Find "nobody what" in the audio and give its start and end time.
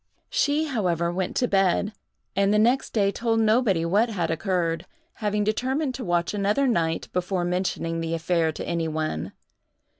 3.39-4.09